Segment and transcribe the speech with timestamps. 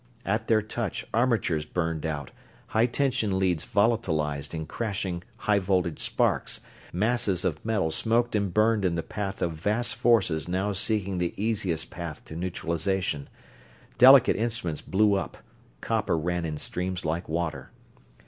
[0.25, 2.31] At their touch armatures burned out,
[2.69, 6.59] high tension leads volatilized in crashing, high voltage sparks,
[6.91, 11.35] masses of metal smoked and burned in the path of vast forces now seeking the
[11.39, 13.29] easiest path to neutralization,
[13.99, 15.37] delicate instruments blew up,
[15.81, 17.69] copper ran in streams like water.